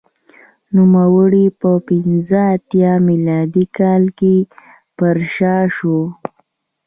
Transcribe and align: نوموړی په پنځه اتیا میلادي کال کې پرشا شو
نوموړی 0.75 1.45
په 1.59 1.71
پنځه 1.87 2.39
اتیا 2.55 2.93
میلادي 3.07 3.65
کال 3.77 4.03
کې 4.17 4.35
پرشا 4.97 5.55
شو 5.75 5.99